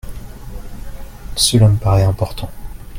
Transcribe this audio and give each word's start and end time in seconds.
Cela 1.35 1.67
me 1.67 1.77
paraît 1.77 2.01
important. 2.01 2.49